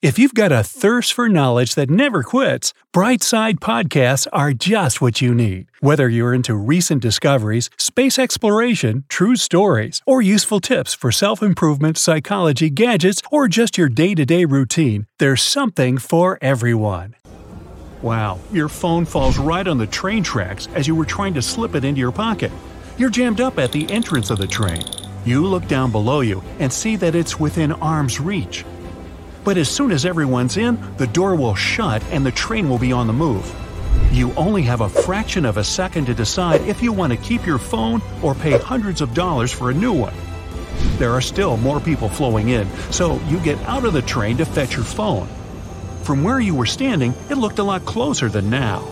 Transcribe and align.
If 0.00 0.16
you've 0.16 0.34
got 0.34 0.52
a 0.52 0.62
thirst 0.62 1.12
for 1.12 1.28
knowledge 1.28 1.74
that 1.74 1.90
never 1.90 2.22
quits, 2.22 2.72
Brightside 2.94 3.54
Podcasts 3.58 4.28
are 4.32 4.52
just 4.52 5.00
what 5.00 5.20
you 5.20 5.34
need. 5.34 5.66
Whether 5.80 6.08
you're 6.08 6.32
into 6.32 6.54
recent 6.54 7.02
discoveries, 7.02 7.68
space 7.78 8.16
exploration, 8.16 9.06
true 9.08 9.34
stories, 9.34 10.00
or 10.06 10.22
useful 10.22 10.60
tips 10.60 10.94
for 10.94 11.10
self 11.10 11.42
improvement, 11.42 11.98
psychology, 11.98 12.70
gadgets, 12.70 13.20
or 13.32 13.48
just 13.48 13.76
your 13.76 13.88
day 13.88 14.14
to 14.14 14.24
day 14.24 14.44
routine, 14.44 15.08
there's 15.18 15.42
something 15.42 15.98
for 15.98 16.38
everyone. 16.40 17.16
Wow, 18.00 18.38
your 18.52 18.68
phone 18.68 19.04
falls 19.04 19.36
right 19.36 19.66
on 19.66 19.78
the 19.78 19.86
train 19.88 20.22
tracks 20.22 20.68
as 20.76 20.86
you 20.86 20.94
were 20.94 21.06
trying 21.06 21.34
to 21.34 21.42
slip 21.42 21.74
it 21.74 21.84
into 21.84 21.98
your 21.98 22.12
pocket. 22.12 22.52
You're 22.98 23.10
jammed 23.10 23.40
up 23.40 23.58
at 23.58 23.72
the 23.72 23.90
entrance 23.90 24.30
of 24.30 24.38
the 24.38 24.46
train. 24.46 24.84
You 25.24 25.44
look 25.44 25.66
down 25.66 25.90
below 25.90 26.20
you 26.20 26.40
and 26.60 26.72
see 26.72 26.94
that 26.94 27.16
it's 27.16 27.40
within 27.40 27.72
arm's 27.72 28.20
reach. 28.20 28.64
But 29.48 29.56
as 29.56 29.70
soon 29.70 29.92
as 29.92 30.04
everyone's 30.04 30.58
in, 30.58 30.78
the 30.98 31.06
door 31.06 31.34
will 31.34 31.54
shut 31.54 32.04
and 32.10 32.26
the 32.26 32.30
train 32.30 32.68
will 32.68 32.76
be 32.76 32.92
on 32.92 33.06
the 33.06 33.14
move. 33.14 33.50
You 34.12 34.34
only 34.34 34.60
have 34.64 34.82
a 34.82 34.90
fraction 34.90 35.46
of 35.46 35.56
a 35.56 35.64
second 35.64 36.04
to 36.04 36.12
decide 36.12 36.60
if 36.68 36.82
you 36.82 36.92
want 36.92 37.14
to 37.14 37.18
keep 37.18 37.46
your 37.46 37.56
phone 37.56 38.02
or 38.22 38.34
pay 38.34 38.58
hundreds 38.58 39.00
of 39.00 39.14
dollars 39.14 39.50
for 39.50 39.70
a 39.70 39.74
new 39.74 39.94
one. 39.94 40.12
There 40.98 41.12
are 41.12 41.22
still 41.22 41.56
more 41.56 41.80
people 41.80 42.10
flowing 42.10 42.50
in, 42.50 42.68
so 42.90 43.18
you 43.28 43.40
get 43.40 43.58
out 43.60 43.86
of 43.86 43.94
the 43.94 44.02
train 44.02 44.36
to 44.36 44.44
fetch 44.44 44.76
your 44.76 44.84
phone. 44.84 45.26
From 46.02 46.22
where 46.22 46.40
you 46.40 46.54
were 46.54 46.66
standing, 46.66 47.14
it 47.30 47.38
looked 47.38 47.58
a 47.58 47.64
lot 47.64 47.86
closer 47.86 48.28
than 48.28 48.50
now. 48.50 48.86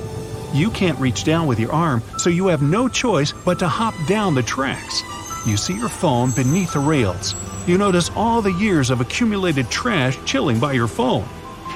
You 0.55 0.71
can't 0.71 0.99
reach 0.99 1.25
down 1.25 1.47
with 1.47 1.61
your 1.61 1.73
arm, 1.73 2.03
so 2.17 2.31
you 2.31 2.47
have 2.47 2.63
no 2.63 2.89
choice 2.89 3.35
but 3.45 3.59
to 3.59 3.69
hop 3.69 3.93
down 4.07 4.35
the 4.35 4.43
tracks. 4.43 5.03
You 5.47 5.57
see 5.57 5.75
your 5.75 5.89
phone 5.89 6.33
beneath 6.33 6.73
the 6.73 6.81
rails. 6.81 7.37
You 7.69 7.79
notice 7.79 8.11
all 8.17 8.43
the 8.43 8.53
years 8.53 8.91
of 8.91 9.01
accumulated 9.01 9.71
trash 9.71 10.19
chilling 10.25 10.59
by 10.59 10.73
your 10.73 10.89
phone. 10.89 11.25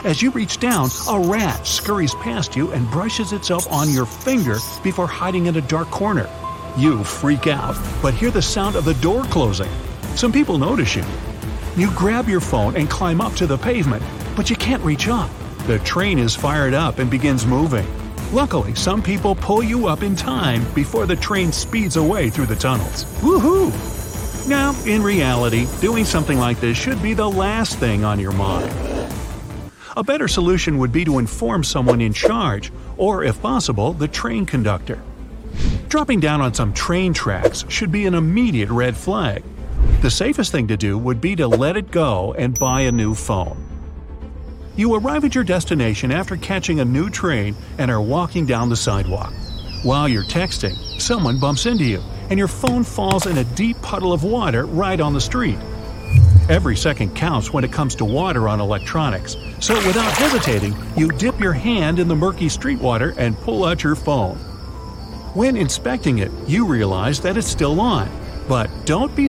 As 0.02 0.20
you 0.20 0.32
reach 0.32 0.58
down, 0.58 0.88
a 1.08 1.20
rat 1.20 1.64
scurries 1.64 2.14
past 2.16 2.56
you 2.56 2.72
and 2.72 2.90
brushes 2.90 3.32
itself 3.32 3.70
on 3.70 3.88
your 3.88 4.06
finger 4.06 4.56
before 4.82 5.06
hiding 5.06 5.46
in 5.46 5.54
a 5.54 5.60
dark 5.60 5.88
corner. 5.90 6.28
You 6.76 7.04
freak 7.04 7.46
out, 7.46 7.76
but 8.02 8.12
hear 8.12 8.32
the 8.32 8.42
sound 8.42 8.74
of 8.74 8.84
the 8.84 8.94
door 8.94 9.22
closing. 9.24 9.70
Some 10.16 10.32
people 10.32 10.58
notice 10.58 10.96
you. 10.96 11.04
You 11.76 11.92
grab 11.92 12.28
your 12.28 12.40
phone 12.40 12.74
and 12.74 12.90
climb 12.90 13.20
up 13.20 13.34
to 13.34 13.46
the 13.46 13.56
pavement, 13.56 14.02
but 14.34 14.50
you 14.50 14.56
can't 14.56 14.82
reach 14.82 15.06
up. 15.06 15.30
The 15.68 15.78
train 15.80 16.18
is 16.18 16.34
fired 16.34 16.74
up 16.74 16.98
and 16.98 17.08
begins 17.08 17.46
moving. 17.46 17.86
Luckily, 18.32 18.76
some 18.76 19.02
people 19.02 19.34
pull 19.34 19.60
you 19.60 19.88
up 19.88 20.04
in 20.04 20.14
time 20.14 20.64
before 20.72 21.04
the 21.04 21.16
train 21.16 21.50
speeds 21.50 21.96
away 21.96 22.30
through 22.30 22.46
the 22.46 22.54
tunnels. 22.54 23.04
Woohoo! 23.22 23.72
Now, 24.48 24.72
in 24.86 25.02
reality, 25.02 25.66
doing 25.80 26.04
something 26.04 26.38
like 26.38 26.60
this 26.60 26.78
should 26.78 27.02
be 27.02 27.12
the 27.12 27.28
last 27.28 27.78
thing 27.78 28.04
on 28.04 28.20
your 28.20 28.30
mind. 28.30 28.72
A 29.96 30.04
better 30.04 30.28
solution 30.28 30.78
would 30.78 30.92
be 30.92 31.04
to 31.06 31.18
inform 31.18 31.64
someone 31.64 32.00
in 32.00 32.12
charge, 32.12 32.70
or 32.96 33.24
if 33.24 33.42
possible, 33.42 33.94
the 33.94 34.06
train 34.06 34.46
conductor. 34.46 35.02
Dropping 35.88 36.20
down 36.20 36.40
on 36.40 36.54
some 36.54 36.72
train 36.72 37.12
tracks 37.12 37.64
should 37.68 37.90
be 37.90 38.06
an 38.06 38.14
immediate 38.14 38.70
red 38.70 38.96
flag. 38.96 39.42
The 40.02 40.10
safest 40.10 40.52
thing 40.52 40.68
to 40.68 40.76
do 40.76 40.96
would 40.96 41.20
be 41.20 41.34
to 41.34 41.48
let 41.48 41.76
it 41.76 41.90
go 41.90 42.32
and 42.34 42.56
buy 42.56 42.82
a 42.82 42.92
new 42.92 43.16
phone. 43.16 43.69
You 44.80 44.94
arrive 44.94 45.26
at 45.26 45.34
your 45.34 45.44
destination 45.44 46.10
after 46.10 46.38
catching 46.38 46.80
a 46.80 46.86
new 46.86 47.10
train 47.10 47.54
and 47.76 47.90
are 47.90 48.00
walking 48.00 48.46
down 48.46 48.70
the 48.70 48.76
sidewalk. 48.76 49.30
While 49.82 50.08
you're 50.08 50.24
texting, 50.24 50.74
someone 50.98 51.38
bumps 51.38 51.66
into 51.66 51.84
you 51.84 52.02
and 52.30 52.38
your 52.38 52.48
phone 52.48 52.82
falls 52.82 53.26
in 53.26 53.36
a 53.36 53.44
deep 53.44 53.76
puddle 53.82 54.10
of 54.10 54.24
water 54.24 54.64
right 54.64 54.98
on 54.98 55.12
the 55.12 55.20
street. 55.20 55.58
Every 56.48 56.78
second 56.78 57.14
counts 57.14 57.52
when 57.52 57.62
it 57.62 57.70
comes 57.70 57.94
to 57.96 58.06
water 58.06 58.48
on 58.48 58.58
electronics, 58.58 59.36
so 59.60 59.74
without 59.86 60.14
hesitating, 60.14 60.74
you 60.96 61.08
dip 61.08 61.38
your 61.38 61.52
hand 61.52 61.98
in 61.98 62.08
the 62.08 62.16
murky 62.16 62.48
street 62.48 62.80
water 62.80 63.12
and 63.18 63.36
pull 63.36 63.66
out 63.66 63.84
your 63.84 63.96
phone. 63.96 64.38
When 65.34 65.58
inspecting 65.58 66.20
it, 66.20 66.32
you 66.46 66.64
realize 66.64 67.20
that 67.20 67.36
it's 67.36 67.46
still 67.46 67.82
on. 67.82 68.08
But 68.48 68.70
don't 68.86 69.14
be 69.14 69.29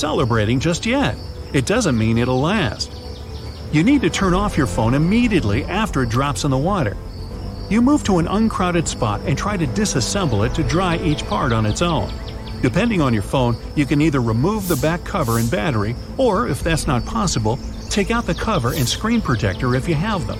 Celebrating 0.00 0.58
just 0.58 0.86
yet. 0.86 1.14
It 1.52 1.66
doesn't 1.66 1.98
mean 1.98 2.16
it'll 2.16 2.40
last. 2.40 2.90
You 3.70 3.84
need 3.84 4.00
to 4.00 4.10
turn 4.10 4.32
off 4.32 4.56
your 4.56 4.66
phone 4.66 4.94
immediately 4.94 5.64
after 5.64 6.02
it 6.02 6.08
drops 6.08 6.44
in 6.44 6.50
the 6.50 6.56
water. 6.56 6.96
You 7.68 7.82
move 7.82 8.02
to 8.04 8.18
an 8.18 8.26
uncrowded 8.26 8.88
spot 8.88 9.20
and 9.26 9.36
try 9.36 9.56
to 9.58 9.66
disassemble 9.66 10.46
it 10.46 10.54
to 10.54 10.62
dry 10.64 10.96
each 10.96 11.24
part 11.26 11.52
on 11.52 11.66
its 11.66 11.82
own. 11.82 12.10
Depending 12.62 13.00
on 13.00 13.14
your 13.14 13.22
phone, 13.22 13.56
you 13.76 13.86
can 13.86 14.00
either 14.00 14.20
remove 14.20 14.68
the 14.68 14.76
back 14.76 15.04
cover 15.04 15.38
and 15.38 15.50
battery, 15.50 15.94
or 16.16 16.48
if 16.48 16.62
that's 16.62 16.86
not 16.86 17.04
possible, 17.04 17.58
take 17.90 18.10
out 18.10 18.26
the 18.26 18.34
cover 18.34 18.72
and 18.72 18.88
screen 18.88 19.20
protector 19.20 19.74
if 19.74 19.88
you 19.88 19.94
have 19.94 20.26
them. 20.26 20.38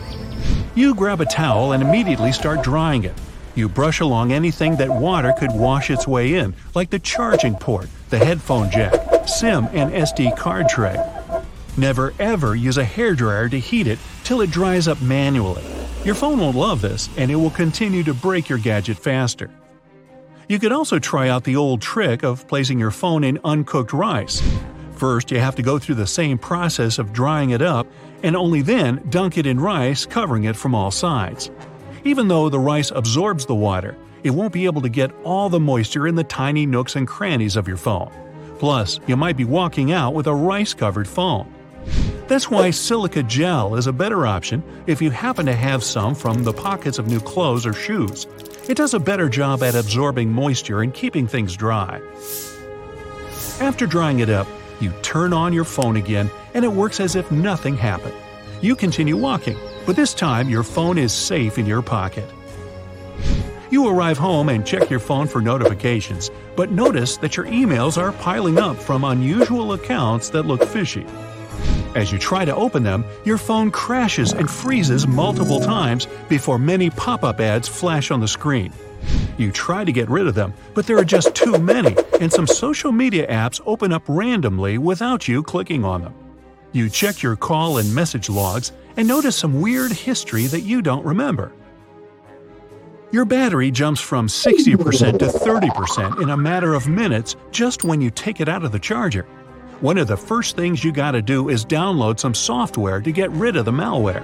You 0.74 0.94
grab 0.94 1.20
a 1.20 1.26
towel 1.26 1.72
and 1.72 1.82
immediately 1.82 2.32
start 2.32 2.62
drying 2.62 3.04
it. 3.04 3.14
You 3.54 3.68
brush 3.68 4.00
along 4.00 4.32
anything 4.32 4.76
that 4.76 4.88
water 4.88 5.34
could 5.38 5.52
wash 5.52 5.90
its 5.90 6.06
way 6.06 6.34
in, 6.34 6.54
like 6.74 6.90
the 6.90 6.98
charging 6.98 7.54
port, 7.54 7.88
the 8.08 8.18
headphone 8.18 8.70
jack, 8.70 9.09
SIM, 9.28 9.66
and 9.72 9.92
SD 9.92 10.36
card 10.36 10.68
tray. 10.68 10.96
Never 11.76 12.12
ever 12.18 12.54
use 12.54 12.78
a 12.78 12.84
hairdryer 12.84 13.50
to 13.50 13.58
heat 13.58 13.86
it 13.86 13.98
till 14.24 14.40
it 14.40 14.50
dries 14.50 14.88
up 14.88 15.00
manually. 15.00 15.64
Your 16.04 16.14
phone 16.14 16.38
won't 16.38 16.56
love 16.56 16.80
this, 16.80 17.08
and 17.16 17.30
it 17.30 17.36
will 17.36 17.50
continue 17.50 18.02
to 18.04 18.14
break 18.14 18.48
your 18.48 18.58
gadget 18.58 18.98
faster. 18.98 19.50
You 20.48 20.58
could 20.58 20.72
also 20.72 20.98
try 20.98 21.28
out 21.28 21.44
the 21.44 21.56
old 21.56 21.80
trick 21.80 22.24
of 22.24 22.48
placing 22.48 22.78
your 22.78 22.90
phone 22.90 23.22
in 23.22 23.38
uncooked 23.44 23.92
rice. 23.92 24.42
First, 24.96 25.30
you 25.30 25.38
have 25.38 25.54
to 25.56 25.62
go 25.62 25.78
through 25.78 25.94
the 25.94 26.06
same 26.06 26.38
process 26.38 26.98
of 26.98 27.12
drying 27.12 27.50
it 27.50 27.62
up, 27.62 27.86
and 28.22 28.36
only 28.36 28.60
then 28.60 29.02
dunk 29.10 29.38
it 29.38 29.46
in 29.46 29.60
rice, 29.60 30.04
covering 30.06 30.44
it 30.44 30.56
from 30.56 30.74
all 30.74 30.90
sides. 30.90 31.50
Even 32.04 32.28
though 32.28 32.48
the 32.48 32.58
rice 32.58 32.90
absorbs 32.90 33.46
the 33.46 33.54
water, 33.54 33.96
it 34.24 34.30
won't 34.30 34.52
be 34.52 34.64
able 34.64 34.82
to 34.82 34.88
get 34.88 35.12
all 35.22 35.48
the 35.48 35.60
moisture 35.60 36.06
in 36.06 36.14
the 36.14 36.24
tiny 36.24 36.66
nooks 36.66 36.96
and 36.96 37.06
crannies 37.06 37.56
of 37.56 37.68
your 37.68 37.76
phone. 37.76 38.12
Plus, 38.60 39.00
you 39.06 39.16
might 39.16 39.38
be 39.38 39.46
walking 39.46 39.90
out 39.90 40.12
with 40.12 40.26
a 40.26 40.34
rice 40.34 40.74
covered 40.74 41.08
phone. 41.08 41.50
That's 42.28 42.50
why 42.50 42.70
silica 42.70 43.22
gel 43.22 43.74
is 43.74 43.86
a 43.86 43.92
better 43.92 44.26
option 44.26 44.62
if 44.86 45.00
you 45.00 45.10
happen 45.10 45.46
to 45.46 45.54
have 45.54 45.82
some 45.82 46.14
from 46.14 46.44
the 46.44 46.52
pockets 46.52 46.98
of 46.98 47.06
new 47.06 47.20
clothes 47.20 47.64
or 47.64 47.72
shoes. 47.72 48.26
It 48.68 48.76
does 48.76 48.92
a 48.92 49.00
better 49.00 49.30
job 49.30 49.62
at 49.62 49.74
absorbing 49.74 50.30
moisture 50.30 50.82
and 50.82 50.92
keeping 50.92 51.26
things 51.26 51.56
dry. 51.56 52.02
After 53.60 53.86
drying 53.86 54.18
it 54.18 54.28
up, 54.28 54.46
you 54.78 54.92
turn 55.00 55.32
on 55.32 55.54
your 55.54 55.64
phone 55.64 55.96
again 55.96 56.30
and 56.52 56.62
it 56.62 56.70
works 56.70 57.00
as 57.00 57.16
if 57.16 57.32
nothing 57.32 57.78
happened. 57.78 58.14
You 58.60 58.76
continue 58.76 59.16
walking, 59.16 59.56
but 59.86 59.96
this 59.96 60.12
time 60.12 60.50
your 60.50 60.64
phone 60.64 60.98
is 60.98 61.14
safe 61.14 61.56
in 61.56 61.64
your 61.64 61.80
pocket. 61.80 62.30
You 63.70 63.86
arrive 63.88 64.18
home 64.18 64.48
and 64.48 64.66
check 64.66 64.90
your 64.90 64.98
phone 64.98 65.28
for 65.28 65.40
notifications, 65.40 66.28
but 66.56 66.72
notice 66.72 67.16
that 67.18 67.36
your 67.36 67.46
emails 67.46 67.96
are 67.96 68.10
piling 68.10 68.58
up 68.58 68.76
from 68.76 69.04
unusual 69.04 69.74
accounts 69.74 70.28
that 70.30 70.42
look 70.42 70.64
fishy. 70.64 71.06
As 71.94 72.10
you 72.10 72.18
try 72.18 72.44
to 72.44 72.54
open 72.54 72.82
them, 72.82 73.04
your 73.24 73.38
phone 73.38 73.70
crashes 73.70 74.32
and 74.32 74.50
freezes 74.50 75.06
multiple 75.06 75.60
times 75.60 76.08
before 76.28 76.58
many 76.58 76.90
pop 76.90 77.22
up 77.22 77.38
ads 77.38 77.68
flash 77.68 78.10
on 78.10 78.18
the 78.18 78.26
screen. 78.26 78.72
You 79.38 79.52
try 79.52 79.84
to 79.84 79.92
get 79.92 80.10
rid 80.10 80.26
of 80.26 80.34
them, 80.34 80.52
but 80.74 80.88
there 80.88 80.98
are 80.98 81.04
just 81.04 81.36
too 81.36 81.56
many, 81.56 81.96
and 82.20 82.32
some 82.32 82.48
social 82.48 82.90
media 82.90 83.28
apps 83.28 83.60
open 83.66 83.92
up 83.92 84.02
randomly 84.08 84.78
without 84.78 85.28
you 85.28 85.44
clicking 85.44 85.84
on 85.84 86.02
them. 86.02 86.14
You 86.72 86.88
check 86.88 87.22
your 87.22 87.36
call 87.36 87.78
and 87.78 87.94
message 87.94 88.28
logs, 88.28 88.72
and 88.96 89.06
notice 89.06 89.36
some 89.36 89.60
weird 89.60 89.92
history 89.92 90.46
that 90.46 90.62
you 90.62 90.82
don't 90.82 91.04
remember. 91.04 91.52
Your 93.12 93.24
battery 93.24 93.72
jumps 93.72 94.00
from 94.00 94.28
60% 94.28 95.18
to 95.18 95.26
30% 95.26 96.22
in 96.22 96.30
a 96.30 96.36
matter 96.36 96.74
of 96.74 96.86
minutes 96.86 97.34
just 97.50 97.82
when 97.82 98.00
you 98.00 98.08
take 98.08 98.40
it 98.40 98.48
out 98.48 98.64
of 98.64 98.70
the 98.70 98.78
charger. 98.78 99.26
One 99.80 99.98
of 99.98 100.06
the 100.06 100.16
first 100.16 100.54
things 100.54 100.84
you 100.84 100.92
gotta 100.92 101.20
do 101.20 101.48
is 101.48 101.64
download 101.64 102.20
some 102.20 102.34
software 102.34 103.00
to 103.00 103.10
get 103.10 103.32
rid 103.32 103.56
of 103.56 103.64
the 103.64 103.72
malware. 103.72 104.22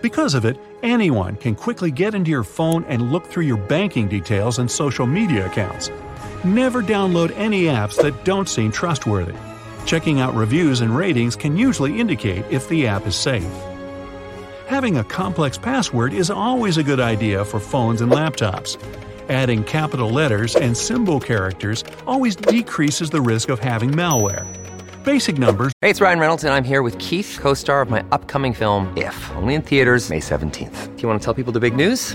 Because 0.00 0.32
of 0.32 0.46
it, 0.46 0.56
anyone 0.82 1.36
can 1.36 1.54
quickly 1.54 1.90
get 1.90 2.14
into 2.14 2.30
your 2.30 2.44
phone 2.44 2.82
and 2.84 3.12
look 3.12 3.26
through 3.26 3.44
your 3.44 3.58
banking 3.58 4.08
details 4.08 4.58
and 4.58 4.70
social 4.70 5.06
media 5.06 5.44
accounts. 5.44 5.90
Never 6.44 6.82
download 6.82 7.36
any 7.36 7.64
apps 7.64 8.00
that 8.00 8.24
don't 8.24 8.48
seem 8.48 8.72
trustworthy. 8.72 9.34
Checking 9.84 10.20
out 10.20 10.34
reviews 10.34 10.80
and 10.80 10.96
ratings 10.96 11.36
can 11.36 11.58
usually 11.58 12.00
indicate 12.00 12.46
if 12.48 12.70
the 12.70 12.86
app 12.86 13.06
is 13.06 13.16
safe. 13.16 13.67
Having 14.68 14.98
a 14.98 15.04
complex 15.04 15.56
password 15.56 16.12
is 16.12 16.28
always 16.28 16.76
a 16.76 16.82
good 16.82 17.00
idea 17.00 17.42
for 17.42 17.58
phones 17.58 18.02
and 18.02 18.12
laptops. 18.12 18.76
Adding 19.30 19.64
capital 19.64 20.10
letters 20.10 20.56
and 20.56 20.76
symbol 20.76 21.18
characters 21.18 21.84
always 22.06 22.36
decreases 22.36 23.08
the 23.08 23.22
risk 23.22 23.48
of 23.48 23.58
having 23.58 23.90
malware. 23.90 24.46
Basic 25.04 25.38
numbers. 25.38 25.72
Hey, 25.80 25.88
it's 25.88 26.02
Ryan 26.02 26.18
Reynolds, 26.18 26.44
and 26.44 26.52
I'm 26.52 26.64
here 26.64 26.82
with 26.82 26.98
Keith, 26.98 27.38
co 27.40 27.54
star 27.54 27.80
of 27.80 27.88
my 27.88 28.04
upcoming 28.12 28.52
film, 28.52 28.92
If, 28.94 29.30
only 29.36 29.54
in 29.54 29.62
theaters, 29.62 30.10
May 30.10 30.20
17th. 30.20 30.96
Do 30.96 31.02
you 31.02 31.08
want 31.08 31.18
to 31.18 31.24
tell 31.24 31.32
people 31.32 31.54
the 31.54 31.60
big 31.60 31.74
news? 31.74 32.14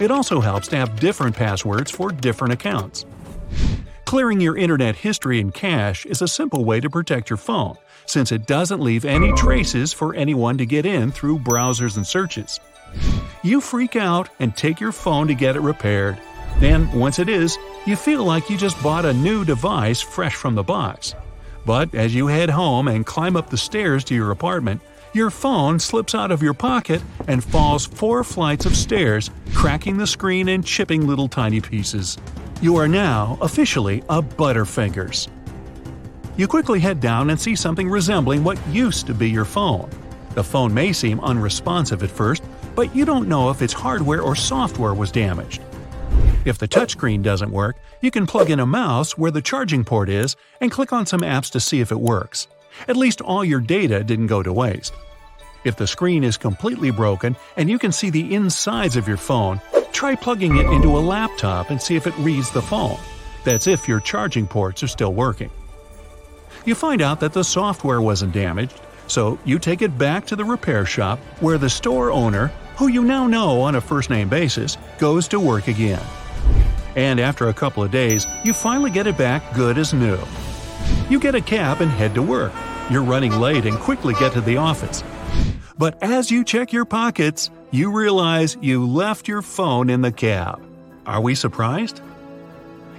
It 0.00 0.10
also 0.10 0.40
helps 0.40 0.66
to 0.68 0.76
have 0.76 0.98
different 0.98 1.36
passwords 1.36 1.90
for 1.90 2.10
different 2.10 2.54
accounts. 2.54 3.04
Clearing 4.06 4.40
your 4.40 4.56
internet 4.56 4.96
history 4.96 5.40
and 5.40 5.52
cache 5.52 6.06
is 6.06 6.22
a 6.22 6.26
simple 6.26 6.64
way 6.64 6.80
to 6.80 6.88
protect 6.88 7.28
your 7.28 7.36
phone, 7.36 7.76
since 8.06 8.32
it 8.32 8.46
doesn't 8.46 8.80
leave 8.80 9.04
any 9.04 9.30
traces 9.34 9.92
for 9.92 10.14
anyone 10.14 10.56
to 10.58 10.66
get 10.66 10.86
in 10.86 11.12
through 11.12 11.38
browsers 11.38 11.96
and 11.96 12.06
searches. 12.06 12.58
You 13.42 13.60
freak 13.60 13.94
out 13.94 14.30
and 14.40 14.56
take 14.56 14.80
your 14.80 14.90
phone 14.90 15.28
to 15.28 15.34
get 15.34 15.54
it 15.54 15.60
repaired. 15.60 16.18
Then, 16.58 16.90
once 16.98 17.18
it 17.18 17.28
is, 17.28 17.56
you 17.86 17.94
feel 17.94 18.24
like 18.24 18.50
you 18.50 18.56
just 18.56 18.82
bought 18.82 19.04
a 19.04 19.12
new 19.12 19.44
device 19.44 20.00
fresh 20.00 20.34
from 20.34 20.54
the 20.54 20.62
box. 20.62 21.14
But 21.66 21.94
as 21.94 22.14
you 22.14 22.26
head 22.26 22.50
home 22.50 22.88
and 22.88 23.06
climb 23.06 23.36
up 23.36 23.50
the 23.50 23.58
stairs 23.58 24.02
to 24.04 24.14
your 24.14 24.30
apartment, 24.30 24.80
your 25.12 25.30
phone 25.30 25.78
slips 25.78 26.14
out 26.14 26.30
of 26.30 26.42
your 26.42 26.54
pocket 26.54 27.02
and 27.26 27.42
falls 27.42 27.86
four 27.86 28.22
flights 28.24 28.66
of 28.66 28.76
stairs, 28.76 29.30
cracking 29.54 29.96
the 29.96 30.06
screen 30.06 30.48
and 30.48 30.64
chipping 30.64 31.06
little 31.06 31.28
tiny 31.28 31.60
pieces. 31.60 32.16
You 32.62 32.76
are 32.76 32.88
now 32.88 33.38
officially 33.40 34.02
a 34.08 34.22
Butterfingers. 34.22 35.28
You 36.36 36.46
quickly 36.46 36.80
head 36.80 37.00
down 37.00 37.30
and 37.30 37.40
see 37.40 37.56
something 37.56 37.88
resembling 37.88 38.44
what 38.44 38.58
used 38.68 39.06
to 39.06 39.14
be 39.14 39.28
your 39.28 39.44
phone. 39.44 39.90
The 40.34 40.44
phone 40.44 40.72
may 40.72 40.92
seem 40.92 41.20
unresponsive 41.20 42.02
at 42.02 42.10
first, 42.10 42.42
but 42.74 42.94
you 42.94 43.04
don't 43.04 43.28
know 43.28 43.50
if 43.50 43.62
its 43.62 43.72
hardware 43.72 44.22
or 44.22 44.36
software 44.36 44.94
was 44.94 45.10
damaged. 45.10 45.62
If 46.44 46.56
the 46.58 46.68
touchscreen 46.68 47.22
doesn't 47.22 47.50
work, 47.50 47.76
you 48.00 48.10
can 48.10 48.26
plug 48.26 48.50
in 48.50 48.60
a 48.60 48.66
mouse 48.66 49.18
where 49.18 49.30
the 49.30 49.42
charging 49.42 49.84
port 49.84 50.08
is 50.08 50.36
and 50.60 50.70
click 50.70 50.92
on 50.92 51.04
some 51.04 51.20
apps 51.20 51.50
to 51.52 51.60
see 51.60 51.80
if 51.80 51.92
it 51.92 52.00
works. 52.00 52.46
At 52.88 52.96
least 52.96 53.20
all 53.20 53.44
your 53.44 53.60
data 53.60 54.02
didn't 54.04 54.28
go 54.28 54.42
to 54.42 54.52
waste. 54.52 54.94
If 55.64 55.76
the 55.76 55.86
screen 55.86 56.24
is 56.24 56.36
completely 56.36 56.90
broken 56.90 57.36
and 57.56 57.68
you 57.68 57.78
can 57.78 57.92
see 57.92 58.10
the 58.10 58.34
insides 58.34 58.96
of 58.96 59.06
your 59.06 59.16
phone, 59.16 59.60
try 59.92 60.14
plugging 60.14 60.56
it 60.56 60.66
into 60.66 60.96
a 60.96 61.00
laptop 61.00 61.70
and 61.70 61.80
see 61.80 61.96
if 61.96 62.06
it 62.06 62.16
reads 62.18 62.50
the 62.50 62.62
phone. 62.62 62.98
That's 63.44 63.66
if 63.66 63.88
your 63.88 64.00
charging 64.00 64.46
ports 64.46 64.82
are 64.82 64.88
still 64.88 65.12
working. 65.12 65.50
You 66.64 66.74
find 66.74 67.02
out 67.02 67.20
that 67.20 67.32
the 67.32 67.44
software 67.44 68.00
wasn't 68.00 68.32
damaged, 68.32 68.80
so 69.06 69.38
you 69.44 69.58
take 69.58 69.82
it 69.82 69.98
back 69.98 70.26
to 70.26 70.36
the 70.36 70.44
repair 70.44 70.86
shop 70.86 71.18
where 71.40 71.58
the 71.58 71.70
store 71.70 72.10
owner, 72.10 72.48
who 72.76 72.88
you 72.88 73.02
now 73.02 73.26
know 73.26 73.60
on 73.62 73.74
a 73.74 73.80
first 73.80 74.10
name 74.10 74.28
basis, 74.28 74.76
goes 74.98 75.28
to 75.28 75.40
work 75.40 75.68
again. 75.68 76.02
And 76.96 77.20
after 77.20 77.48
a 77.48 77.54
couple 77.54 77.82
of 77.82 77.90
days, 77.90 78.26
you 78.44 78.52
finally 78.52 78.90
get 78.90 79.06
it 79.06 79.16
back 79.16 79.54
good 79.54 79.78
as 79.78 79.94
new. 79.94 80.18
You 81.10 81.18
get 81.18 81.34
a 81.34 81.40
cab 81.40 81.80
and 81.80 81.90
head 81.90 82.14
to 82.14 82.22
work. 82.22 82.52
You're 82.88 83.02
running 83.02 83.32
late 83.32 83.66
and 83.66 83.76
quickly 83.76 84.14
get 84.14 84.32
to 84.34 84.40
the 84.40 84.58
office. 84.58 85.02
But 85.76 86.00
as 86.00 86.30
you 86.30 86.44
check 86.44 86.72
your 86.72 86.84
pockets, 86.84 87.50
you 87.72 87.90
realize 87.90 88.56
you 88.60 88.86
left 88.86 89.26
your 89.26 89.42
phone 89.42 89.90
in 89.90 90.02
the 90.02 90.12
cab. 90.12 90.62
Are 91.06 91.20
we 91.20 91.34
surprised? 91.34 92.00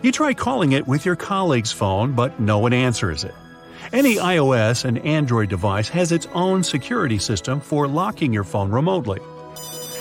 You 0.01 0.11
try 0.11 0.33
calling 0.33 0.73
it 0.73 0.89
with 0.89 1.05
your 1.05 1.15
colleague's 1.15 1.71
phone, 1.71 2.11
but 2.11 2.37
no 2.37 2.59
one 2.59 2.73
answers 2.73 3.23
it. 3.23 3.33
Any 3.93 4.15
iOS 4.15 4.83
and 4.83 4.99
Android 5.05 5.47
device 5.47 5.87
has 5.87 6.11
its 6.11 6.27
own 6.33 6.63
security 6.63 7.17
system 7.17 7.61
for 7.61 7.87
locking 7.87 8.33
your 8.33 8.43
phone 8.43 8.71
remotely. 8.71 9.21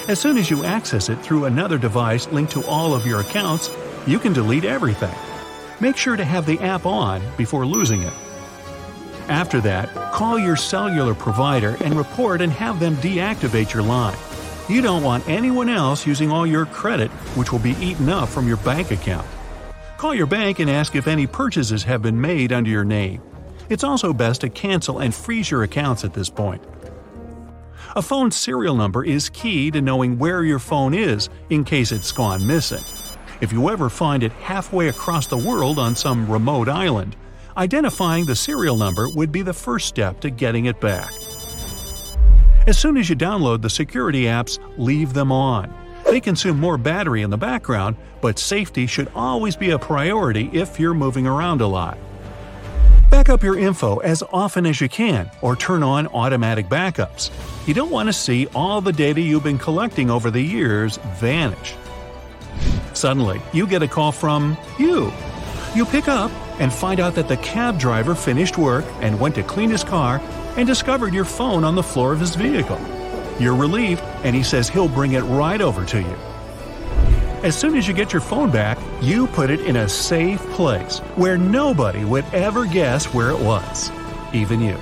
As 0.09 0.19
soon 0.19 0.37
as 0.37 0.51
you 0.51 0.65
access 0.65 1.09
it 1.09 1.21
through 1.21 1.45
another 1.45 1.79
device 1.79 2.27
linked 2.33 2.51
to 2.53 2.67
all 2.67 2.93
of 2.93 3.07
your 3.07 3.21
accounts, 3.21 3.71
you 4.05 4.19
can 4.19 4.33
delete 4.33 4.65
everything. 4.65 5.15
Make 5.81 5.97
sure 5.97 6.17
to 6.17 6.25
have 6.25 6.45
the 6.45 6.59
app 6.61 6.85
on 6.85 7.23
before 7.37 7.65
losing 7.65 8.03
it. 8.03 8.13
After 9.29 9.61
that, 9.63 9.95
call 10.13 10.39
your 10.39 10.57
cellular 10.57 11.15
provider 11.15 11.77
and 11.83 11.95
report 11.95 12.41
and 12.41 12.53
have 12.53 12.81
them 12.81 12.97
deactivate 12.97 13.73
your 13.73 13.83
line. 13.83 14.19
You 14.69 14.83
don't 14.83 15.03
want 15.03 15.29
anyone 15.29 15.69
else 15.69 16.07
using 16.07 16.31
all 16.31 16.47
your 16.47 16.67
credit, 16.67 17.11
which 17.37 17.51
will 17.51 17.59
be 17.59 17.77
eaten 17.81 18.09
up 18.09 18.29
from 18.29 18.47
your 18.47 18.59
bank 18.59 18.91
account. 18.91 19.27
Call 19.97 20.15
your 20.15 20.27
bank 20.27 20.59
and 20.59 20.69
ask 20.69 20.95
if 20.95 21.07
any 21.07 21.27
purchases 21.27 21.83
have 21.85 22.03
been 22.03 22.21
made 22.21 22.53
under 22.53 22.71
your 22.71 22.85
name. 22.85 23.23
It's 23.69 23.85
also 23.85 24.13
best 24.13 24.43
to 24.43 24.49
cancel 24.49 24.99
and 24.99 25.15
freeze 25.15 25.51
your 25.51 25.63
accounts 25.63 26.05
at 26.05 26.13
this 26.13 26.29
point. 26.29 26.63
A 27.97 28.03
phone 28.03 28.31
serial 28.31 28.77
number 28.77 29.05
is 29.05 29.29
key 29.29 29.71
to 29.71 29.81
knowing 29.81 30.19
where 30.19 30.45
your 30.45 30.59
phone 30.59 30.95
is 30.95 31.29
in 31.49 31.65
case 31.65 31.91
it's 31.93 32.13
gone 32.13 32.47
missing. 32.47 33.00
If 33.41 33.53
you 33.53 33.71
ever 33.71 33.89
find 33.89 34.23
it 34.23 34.33
halfway 34.33 34.89
across 34.89 35.27
the 35.27 35.39
world 35.39 35.79
on 35.79 35.97
some 35.97 36.31
remote 36.31 36.69
island, 36.69 37.17
identifying 37.57 38.27
the 38.27 38.37
serial 38.37 38.77
number 38.77 39.09
would 39.09 39.33
be 39.33 39.41
the 39.41 39.55
first 39.55 39.89
step 39.89 40.21
to 40.21 40.31
getting 40.31 40.67
it 40.67 40.79
back. 40.79 41.11
As 42.67 42.79
soon 42.79 42.99
as 42.99 43.09
you 43.09 43.17
download 43.17 43.63
the 43.63 43.71
security 43.71 44.25
apps, 44.25 44.59
leave 44.77 45.15
them 45.15 45.33
on. 45.33 45.73
They 46.05 46.21
consume 46.21 46.61
more 46.61 46.77
battery 46.77 47.23
in 47.23 47.31
the 47.31 47.39
background, 47.39 47.97
but 48.21 48.39
safety 48.39 48.87
should 48.87 49.11
always 49.15 49.57
be 49.57 49.71
a 49.71 49.79
priority 49.79 50.51
if 50.53 50.79
you're 50.79 50.93
moving 50.93 51.27
around 51.27 51.63
a 51.63 51.67
lot. 51.67 51.97
Back 53.11 53.31
up 53.31 53.43
your 53.43 53.59
info 53.59 53.99
as 53.99 54.23
often 54.35 54.67
as 54.67 54.83
you 54.83 54.89
can, 54.91 55.31
or 55.41 55.57
turn 55.57 55.83
on 55.83 56.09
automatic 56.09 56.69
backups. 56.69 57.31
You 57.67 57.73
don't 57.73 57.91
want 57.91 58.11
to 58.11 58.13
see 58.13 58.49
all 58.55 58.83
the 58.83 58.93
data 58.93 59.23
you've 59.23 59.45
been 59.45 59.59
collecting 59.59 60.11
over 60.11 60.31
the 60.31 60.43
years 60.43 60.99
vanish. 61.19 61.75
Suddenly, 63.01 63.41
you 63.55 63.67
get 63.67 63.83
a 63.83 63.89
call 63.89 64.13
from 64.13 64.59
you. 64.79 65.11
You 65.75 65.87
pick 65.87 66.07
up 66.07 66.31
and 66.61 66.71
find 66.71 67.01
out 67.01 67.15
that 67.15 67.29
the 67.29 67.39
cab 67.39 67.79
driver 67.79 68.15
finished 68.15 68.59
work 68.59 68.85
and 69.01 69.19
went 69.19 69.37
to 69.37 69.43
clean 69.43 69.71
his 69.71 69.83
car 69.83 70.21
and 70.59 70.67
discovered 70.67 71.15
your 71.15 71.25
phone 71.25 71.65
on 71.65 71.77
the 71.77 71.83
floor 71.83 72.13
of 72.13 72.21
his 72.21 72.35
vehicle. 72.35 72.79
You're 73.39 73.57
relieved, 73.57 74.03
and 74.23 74.37
he 74.37 74.43
says 74.43 74.69
he'll 74.69 74.87
bring 74.87 75.13
it 75.13 75.23
right 75.23 75.63
over 75.63 75.83
to 75.87 75.99
you. 75.99 76.17
As 77.43 77.57
soon 77.57 77.75
as 77.79 77.89
you 77.89 77.95
get 77.95 78.13
your 78.13 78.21
phone 78.21 78.51
back, 78.51 78.77
you 79.01 79.29
put 79.29 79.49
it 79.49 79.61
in 79.61 79.77
a 79.77 79.89
safe 79.89 80.43
place 80.51 80.99
where 81.17 81.39
nobody 81.39 82.05
would 82.05 82.27
ever 82.35 82.67
guess 82.67 83.07
where 83.15 83.31
it 83.31 83.41
was, 83.41 83.91
even 84.35 84.61
you. 84.61 84.77